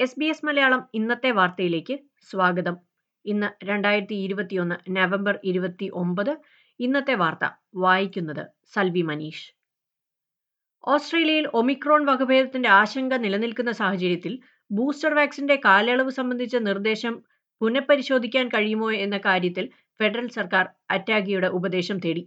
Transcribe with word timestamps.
S 0.00 0.14
B 0.18 0.24
S 0.24 0.46
Malayalam 0.46 0.88
ഇന്നത്തെ 0.94 1.30
വാർത്തയിലേക്ക് 1.30 1.98
സ്വാഗതം. 2.30 2.76
ഇന്ന് 3.24 3.64
രണ്ടായിരത്തി 3.64 4.14
ഇരുപത്തിയൊന്ന് 4.14 4.74
നവംബർ 4.90 5.38
ഇരുപത്തി 5.44 5.90
ഒമ്പത് 5.94 6.36
ഇന്നത്തെ 6.80 7.14
വാർത്ത. 7.14 7.48
വായിക്കുന്നത് 7.74 8.46
സൽവി 8.72 9.02
മനീഷ്. 9.02 9.55
ഓസ്ട്രേലിയയിൽ 10.86 11.46
ഒമിക്രോൺ 11.58 12.06
വകഭേദത്തിന്റെ 12.06 12.68
ആശങ്ക 12.68 13.14
നിലനിൽക്കുന്ന 13.14 13.70
സാഹചര്യത്തിൽ 13.70 14.32
ബൂസ്റ്റർ 14.70 15.14
വാക്സിന്റെ 15.14 15.56
കാലയളവ് 15.64 16.10
സംബന്ധിച്ച 16.10 16.56
നിർദ്ദേശം 16.56 17.14
പുനഃപരിശോധിക്കാൻ 17.60 18.48
കഴിയുമോ 18.48 18.92
എന്ന 18.92 19.16
കാര്യത്തിൽ 19.18 19.64
ഫെഡറൽ 20.00 20.28
സർക്കാർ 20.28 20.64
അറ്റാഗിയുടെ 20.90 21.46
ഉപദേശം 21.48 21.98
തേടി. 21.98 22.22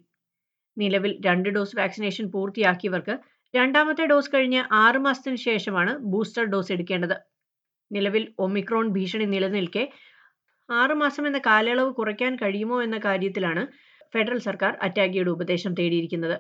നിലവിൽ 0.77 1.21
രണ്ട് 1.25 1.49
ഡോസ് 1.49 1.77
വാക്സിനേഷൻ 1.77 2.31
പൂർത്തിയാക്കിയവർക്ക് 2.31 3.15
രണ്ടാമത്തെ 3.53 4.05
ഡോസ് 4.05 4.33
കഴിഞ്ഞ് 4.33 4.63
ആറുമാസത്തിന് 4.71 5.35
ശേഷമാണ് 5.35 5.97
ബൂസ്റ്റർ 6.11 6.45
ഡോസ് 6.45 6.71
എടുക്കേണ്ടത്. 6.71 7.15
നിലവിൽ 7.91 8.33
ഒമിക്രോൺ 8.39 8.87
ഭീഷണി 8.89 9.25
നിലനിൽക്കെ 9.25 9.83
ആറുമാസം 10.69 11.27
എന്ന 11.27 11.39
കാലയളവ് 11.45 11.93
കുറയ്ക്കാൻ 11.93 12.35
കഴിയുമോ 12.35 12.83
എന്ന 12.83 12.97
കാര്യത്തിലാണ് 12.97 13.63
ഫെഡറൽ 14.13 14.39
സർക്കാർ 14.39 14.77
അറ്റാഗിയുടെ 14.81 15.31
ഉപദേശം 15.31 15.73
തേടിയിരിക്കുന്നത്. 15.73 16.37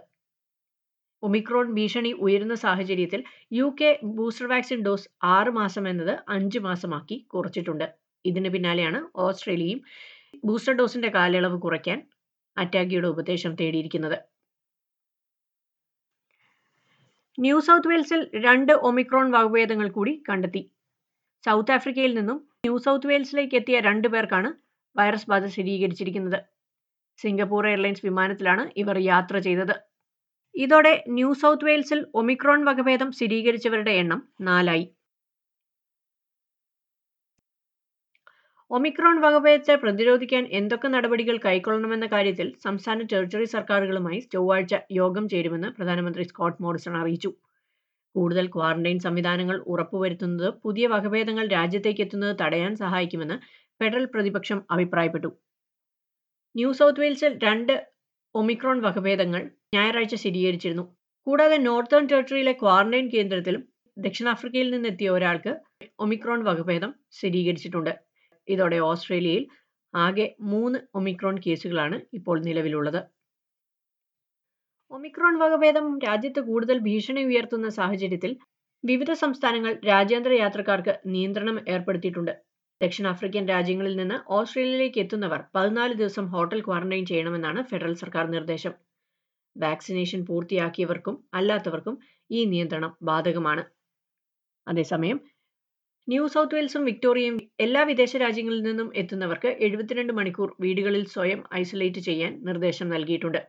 ഒമിക്രോൺ 1.23 1.67
ഭീഷണി 1.73 2.11
ഉയരുന്ന 2.25 2.55
സാഹചര്യത്തിൽ 2.65 3.21
U 3.51 3.67
K 3.79 3.89
booster 4.17 4.47
vaccine 4.51 4.79
dose 4.85 5.07
ആറ് 5.35 5.51
മാസം 5.59 5.85
എന്നത് 5.89 6.13
അഞ്ച് 6.35 6.59
മാസമാക്കി 6.59 7.17
കുറച്ചിട്ടുണ്ട്. 7.33 7.87
ഇതിന് 8.25 8.49
പിന്നാലെയാണ് 8.53 8.99
ഓസ്ട്രേലിയയും 9.25 9.81
ബൂസ്റ്റർ 10.47 10.73
ഡോസിന്റെ 10.73 11.09
കാലയളവ് 11.09 11.57
കുറയ്ക്കാൻ 11.65 11.99
അറ്റാഗിയുടെ 12.57 13.07
ഉപദേശം 13.07 13.51
തേടിയിരിക്കുന്നത്. 13.59 14.17
ന്യൂ 17.37 17.57
സൗത്ത് 17.67 17.89
വെയിൽസിൽ 17.89 18.21
രണ്ട് 18.45 18.73
ഒമിക്രോൺ 18.87 19.27
വകഭേദങ്ങൾ 19.35 19.87
കൂടി 19.97 20.13
കണ്ടെത്തി. 20.29 20.61
സൗത്ത് 21.43 21.71
ആഫ്രിക്കയിൽ 21.71 22.13
നിന്നും 22.19 22.37
ന്യൂ 22.65 22.77
സൗത്ത് 22.85 23.07
വെയിൽസിലേക്ക് 23.07 23.55
എത്തിയ 23.55 23.77
രണ്ടു 23.79 24.07
പേർക്കാണ് 24.07 24.49
വൈറസ് 24.95 25.29
ബാധ 25.31 25.45
സ്ഥിരീകരിച്ചിരിക്കുന്നത്. 25.53 26.39
സിംഗപ്പൂർ 27.19 27.63
എയർലൈൻസ് 27.69 28.03
വിമാനത്തിലാണ് 28.07 28.63
ഇവർ 28.81 28.97
യാത്ര 29.11 29.37
ചെയ്തത്. 29.47 29.75
ഇതോടെ 30.55 30.91
ന്യൂ 31.15 31.29
സൗത്ത് 31.41 31.65
വെയിൽസിൽ 31.65 31.99
ഒമിക്രോൺ 32.19 32.59
വകഭേദം 32.67 33.09
സ്ഥിരീകരിച്ചവരുടെ 33.17 33.93
എണ്ണം 34.01 34.21
നാലായി. 34.47 34.85
ഒമിക്രോൺ 38.71 39.15
വകഭേദത്തെ 39.25 39.75
പ്രതിരോധിക്കാൻ 39.75 40.43
എന്തൊക്കെ 40.59 40.87
നടപടികൾ 40.95 41.35
കൈക്കൊള്ളണമെന്ന 41.45 42.07
കാര്യത്തിൽ 42.13 42.47
സംസ്ഥാന 42.65 43.05
ടെറിട്ടറി 43.11 43.45
സർക്കാരുകളുമായി 43.53 44.19
ചൊവ്വാഴ്ച 44.33 44.75
യോഗം 44.99 45.25
ചേരുമെന്ന് 45.33 45.69
പ്രധാനമന്ത്രി 45.77 46.23
സ്കോട്ട് 46.31 46.61
മോറിസൺ 46.63 46.95
അറിയിച്ചു. 47.01 47.31
കൂടുതൽ 48.15 48.45
ക്വാറന്റൈൻ 48.55 48.99
സംവിധാനങ്ങൾ 49.05 49.57
ഉറപ്പുവരുത്തുന്നത് 49.73 50.49
പുതിയ 50.63 50.85
വകഭേദങ്ങൾ 50.93 51.45
രാജ്യത്തേക്ക് 51.57 52.01
എത്തുന്നത് 52.05 52.35
തടയാൻ 52.41 52.73
സഹായിക്കുമെന്ന് 52.83 53.37
ഫെഡറൽ 53.81 54.05
പ്രതിപക്ഷം 54.13 54.59
അഭിപ്രായപ്പെട്ടു. 54.75 55.29
ന്യൂ 56.55 56.69
സൗത്ത് 56.79 57.01
വെയിൽസിൽ 57.01 57.33
രണ്ട് 57.47 57.73
ഒമിക്രോൺ 58.39 58.77
വകഭേദങ്ങൾ 58.85 59.41
ഞായറാഴ്ച 59.75 60.15
സ്ഥിരീകരിച്ചിരുന്നു. 60.15 60.85
കൂടാതെ 61.27 61.57
നോർത്തേൺ 61.67 62.03
ടെറിട്ടറിയിലെ 62.11 62.53
ക്വാറന്റൈൻ 62.61 63.05
കേന്ദ്രത്തിലും 63.15 63.61
ദക്ഷിണാഫ്രിക്കയിൽ 63.97 64.67
നിന്നെത്തിയ 64.73 65.09
ഒരാൾക്ക് 65.09 65.51
ഒമിക്രോൺ 65.99 66.39
വകഭേദം 66.49 66.91
സ്ഥിരീകരിച്ചിട്ടുണ്ട്. 67.17 67.93
ഇതോടെ 68.47 68.77
ഓസ്ട്രേലിയയിൽ 68.89 69.43
ആകെ 69.93 70.27
മൂന്ന് 70.51 70.79
ഒമിക്രോൺ 70.97 71.35
കേസുകളാണ് 71.45 71.97
ഇപ്പോൾ 72.13 72.37
നിലവിലുള്ളത്. 72.47 73.01
ഒമിക്രോൺ 74.91 75.33
വകഭേദം 75.39 75.85
രാജ്യത്ത് 76.07 76.41
കൂടുതൽ 76.49 76.77
ഭീഷണി 76.87 77.23
ഉയർത്തുന്ന 77.23 77.67
സാഹചര്യത്തിൽ 77.79 78.31
വിവിധ 78.83 79.11
സംസ്ഥാനങ്ങൾ 79.23 79.73
രാജ്യാന്തര 79.91 80.33
യാത്രക്കാർക്ക് 80.43 80.93
നിയന്ത്രണം 81.13 81.57
ഏർപ്പെടുത്തിയിട്ടുണ്ട്. 81.73 82.33
ദക്ഷിണാഫ്രിക്കൻ 82.81 83.43
രാജ്യങ്ങളിൽ 83.47 83.95
നിന്ന് 83.95 84.17
ഓസ്ട്രേലിയയിലേക്ക് 84.37 84.99
എത്തുന്നവർ 84.99 85.41
പതിനാല് 85.55 85.93
ദിവസം 85.93 86.25
ഹോട്ടൽ 86.33 86.61
ക്വാറന്റൈൻ 86.61 87.05
ചെയ്യണമെന്നാണ് 87.05 87.61
ഫെഡറൽ 87.63 87.95
സർക്കാർ 88.03 88.25
നിർദ്ദേശം. 88.35 88.73
വാക്സിനേഷൻ 89.55 90.25
പൂർത്തിയാക്കിയവർക്കും 90.25 91.15
അല്ലാത്തവർക്കും 91.33 91.95
ഈ 92.29 92.41
നിയന്ത്രണം 92.45 92.91
ബാധകമാണ്. 93.01 93.63
അതേസമയം 94.67 95.19
ന്യൂ 96.07 96.23
സൗത്ത് 96.27 96.55
വെയിൽസും 96.55 96.83
വിക്ടോറിയയും 96.85 97.35
എല്ലാ 97.59 97.81
വിദേശ 97.83 98.13
രാജ്യങ്ങളിൽ 98.15 98.61
നിന്നും 98.61 98.87
എത്തുന്നവർക്ക് 98.95 99.49
എഴുപത്തിരണ്ട് 99.65 100.13
മണിക്കൂർ 100.19 100.49
വീടുകളിൽ 100.59 101.03
സ്വയം 101.07 101.41
ഐസൊലേറ്റ് 101.61 102.01
ചെയ്യാൻ 102.07 102.31
നിർദ്ദേശം 102.43 102.87
നൽകിയിട്ടുണ്ട്. 102.89 103.41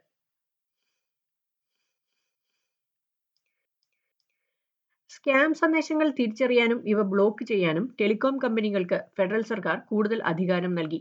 സ്കാം 5.26 5.50
സന്ദേശങ്ങൾ 5.54 6.08
തിരിച്ചറിയാനും 6.18 6.78
ഇവ 6.86 7.00
ബ്ലോക്ക് 7.08 7.44
ചെയ്യാനും 7.44 7.84
ടെലികോം 7.98 8.36
കമ്പനികൾക്ക് 8.38 8.98
ഫെഡറൽ 9.16 9.42
സർക്കാർ 9.50 9.76
കൂടുതൽ 9.90 10.18
അധികാരം 10.30 10.72
നൽകി. 10.74 11.00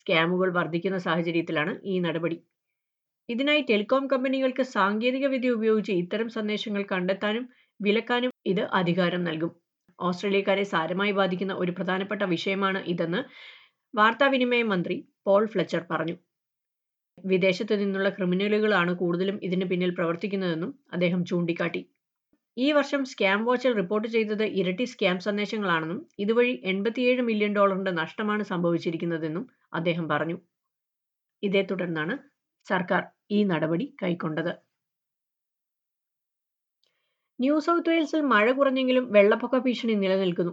സ്കാമുകൾ 0.00 0.48
വർദ്ധിക്കുന്ന 0.56 0.98
സാഹചര്യത്തിലാണ് 0.98 1.72
ഈ 1.84 1.94
നടപടി. 1.98 2.38
ഇതിനായി 3.28 3.62
ടെലികോം 3.70 4.04
കമ്പനികൾക്ക് 4.06 4.64
സാങ്കേതിക 4.72 5.26
വിദ്യ 5.26 5.50
ഉപയോഗിച്ച് 5.50 5.94
ഇത്തരം 6.02 6.28
സന്ദേശങ്ങൾ 6.28 6.82
കണ്ടെത്താനും 6.92 7.44
വിലക്കാനും 7.80 8.32
ഇത് 8.46 8.62
അധികാരം 8.80 9.22
നൽകും. 9.24 9.52
ഓസ്ട്രേലിയക്കാരെ 9.98 10.64
സാരമായി 10.64 11.12
ബാധിക്കുന്ന 11.12 11.54
ഒരു 11.54 11.72
പ്രധാനപ്പെട്ട 11.72 12.22
വിഷയമാണ് 12.34 12.82
ഇതെന്ന് 12.94 13.20
വാർത്താവിനിമയ 13.94 14.62
മന്ത്രി 14.72 14.96
പോൾ 15.24 15.44
ഫ്ലെച്ചർ 15.46 15.84
പറഞ്ഞു. 15.92 16.16
വിദേശത്തു 17.24 17.74
നിന്നുള്ള 17.74 18.08
ക്രിമിനലുകളാണ് 18.10 18.94
കൂടുതലും 18.96 19.38
ഇതിന് 19.42 19.66
പിന്നിൽ 19.70 19.92
പ്രവർത്തിക്കുന്നതെന്നും 19.98 20.72
അദ്ദേഹം 20.92 21.20
ചൂണ്ടിക്കാട്ടി. 21.24 21.82
ഈ 22.56 22.72
വർഷം 22.72 23.04
സ്കാം 23.04 23.44
വാച്ചിൽ 23.44 23.72
റിപ്പോർട്ട് 23.74 24.08
ചെയ്തത് 24.08 24.42
ഇരട്ടി 24.42 24.84
സ്കാം 24.84 25.18
സന്ദേശങ്ങളാണെന്നും 25.18 26.06
ഇതുവഴി 26.18 26.60
എൺപത്തിയേഴ് 26.64 27.22
മില്യൺ 27.22 27.52
ഡോളറിന്റെ 27.54 27.90
നഷ്ടമാണ് 27.90 28.42
സംഭവിച്ചിരിക്കുന്നതെന്നും 28.42 29.48
അദ്ദേഹം 29.72 30.08
പറഞ്ഞു. 30.08 30.36
ഇതേ 31.42 31.62
തുടർന്നാണ് 31.62 32.14
സർക്കാർ 32.66 33.02
ഈ 33.30 33.44
നടപടി 33.44 33.96
കൈക്കൊണ്ടത്. 34.02 34.52
ന്യൂ 37.38 37.60
സൗത്ത് 37.60 37.90
വെയിൽസിൽ 37.90 38.20
മഴ 38.20 38.52
കുറഞ്ഞെങ്കിലും 38.52 39.12
വെള്ളപ്പൊക്ക 39.12 39.58
ഭീഷണി 39.58 39.94
നിലനിൽക്കുന്നു. 39.94 40.52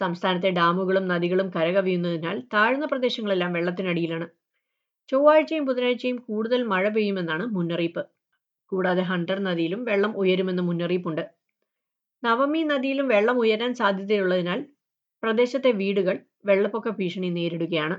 സംസ്ഥാനത്തെ 0.00 0.50
ഡാമുകളും 0.50 1.08
നദികളും 1.08 1.50
കരകവിയുന്നതിനാൽ 1.56 2.40
താഴ്ന്ന 2.54 2.86
പ്രദേശങ്ങളെല്ലാം 2.86 3.52
വെള്ളത്തിനടിയിലാണ്. 3.52 4.26
ചൊവ്വാഴ്ചയും 5.08 5.64
ബുധനാഴ്ചയും 5.64 6.18
കൂടുതൽ 6.18 6.62
മഴ 6.62 6.88
പെയ്യുമെന്നാണ് 6.88 7.46
മുന്നറിയിപ്പ്. 7.46 8.02
കൂടാതെ 8.72 9.02
ഹണ്ടർ 9.02 9.38
നദിയിലും 9.38 9.84
വെള്ളം 9.84 10.12
ഉയരുമെന്ന് 10.16 10.62
മുന്നറിയിപ്പുണ്ട്. 10.62 11.37
നവമി 12.22 12.62
നദിയിലും 12.62 13.08
വെള്ളം 13.08 13.38
ഉയരാൻ 13.38 13.74
സാധ്യതയുള്ളതിനാൽ 13.74 14.60
പ്രദേശത്തെ 15.22 15.70
വീടുകൾ 15.72 16.16
വെള്ളപ്പൊക്ക 16.44 16.88
ഭീഷണി 16.88 17.28
നേരിടുകയാണ്. 17.28 17.96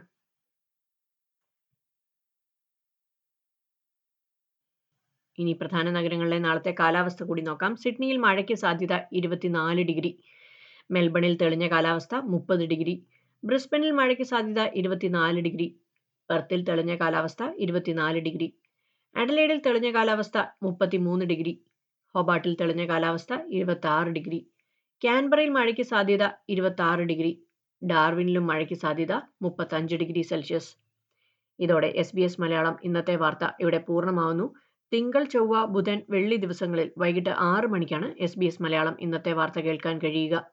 ഇനി 5.38 5.54
പ്രധാന 5.54 5.90
നഗരങ്ങളിലെ 5.90 6.40
നാളത്തെ 6.40 6.76
കാലാവസ്ഥ 6.80 7.24
കൂടി 7.24 7.42
നോക്കാം. 7.42 7.76
സിഡ്നിയിൽ 7.76 8.18
മഴയ്ക്ക് 8.18 8.54
സാധ്യത 8.54 8.94
ഇരുപത്തിനാല് 9.14 9.84
ഡിഗ്രി. 9.84 10.12
മെൽബണിൽ 10.92 11.36
തെളിഞ്ഞ 11.42 11.68
കാലാവസ്ഥ 11.68 12.16
മുപ്പത് 12.16 12.66
ഡിഗ്രി. 12.66 12.96
ബ്രിസ്ബനിൽ 13.44 13.92
മഴയ്ക്ക് 13.92 14.24
സാധ്യത 14.24 14.62
ഇരുപത്തിനാല് 14.76 15.40
ഡിഗ്രി. 15.40 15.68
പെർത്തിൽ 16.30 16.64
തെളിഞ്ഞ 16.64 16.96
കാലാവസ്ഥ 16.96 17.44
ഇരുപത്തിനാല് 17.58 18.20
ഡിഗ്രി. 18.20 18.48
അഡലേഡിൽ 19.16 19.60
തെളിഞ്ഞ 19.66 19.92
കാലാവസ്ഥ 19.92 20.38
മുപ്പത്തിമൂന്ന് 20.64 21.26
ഡിഗ്രി. 21.26 21.54
ഹൊബാട്ടിൽ 22.16 22.58
തെളിഞ്ഞ 22.62 22.86
കാലാവസ്ഥ 22.86 23.34
ഇരുപത്തി 23.50 24.12
ഡിഗ്രി. 24.12 24.50
ക്യാൻബറയിൽ 25.04 25.50
മഴയ്ക്ക് 25.50 25.82
സാധ്യത 25.82 26.30
ഇരുപത്തി 26.50 27.04
ഡിഗ്രി. 27.04 27.44
ഡാർവിനിലും 27.86 28.48
മഴയ്ക്ക് 28.48 28.74
സാധ്യത 28.74 29.12
മുപ്പത്തഞ്ച് 29.42 29.96
ഡിഗ്രി 29.96 30.22
സെൽഷ്യസ്. 30.22 30.78
ഇതോടെ 31.60 31.88
എസ് 31.88 32.16
ബി 32.16 32.22
എസ് 32.22 32.42
മലയാളം 32.42 32.78
ഇന്നത്തെ 32.84 33.16
വാർത്ത 33.16 33.48
ഇവിടെ 33.60 33.78
പൂർണമാവുന്നു. 33.78 34.54
തിങ്കൾ 34.94 35.24
ചൊവ്വ 35.24 35.66
ബുധൻ 35.66 36.02
വെള്ളി 36.10 36.36
ദിവസങ്ങളിൽ 36.36 36.92
വൈകിട്ട് 36.98 37.30
ആറ് 37.30 37.66
മണിക്കാണ് 37.66 38.16
എസ് 38.20 38.40
ബി 38.40 38.46
എസ് 38.46 38.64
മലയാളം 38.64 38.98
ഇന്നത്തെ 39.00 39.34
വാർത്ത 39.34 39.60
കേൾക്കാൻ 39.60 39.98
കഴിയുക. 39.98 40.52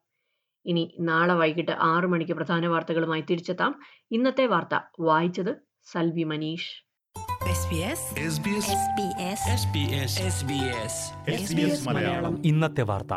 ഇനി 0.67 0.95
നാളെ 1.01 1.35
വൈകിട്ട് 1.35 1.73
ആറ് 1.73 2.05
മണിക്ക് 2.05 2.33
പ്രധാന 2.33 2.67
വാർത്തകളുമായി 2.67 3.25
തിരിച്ചെത്താം. 3.31 3.81
ഇന്നത്തെ 4.11 4.47
വാർത്ത 4.47 4.81
വായിച്ചത് 5.01 5.53
സൽവി 5.83 6.23
മനീഷ്. 6.23 6.86
ഇന്നത്തെ 12.45 12.83
വാർത്ത. 12.83 13.13